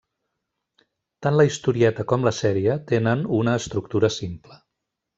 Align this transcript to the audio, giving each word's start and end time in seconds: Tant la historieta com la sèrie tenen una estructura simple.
Tant 1.25 1.37
la 1.41 1.45
historieta 1.51 2.07
com 2.13 2.27
la 2.31 2.35
sèrie 2.39 2.81
tenen 2.95 3.25
una 3.43 3.57
estructura 3.63 4.13
simple. 4.21 4.63